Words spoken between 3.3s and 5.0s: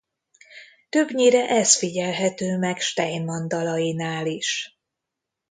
dalainál is.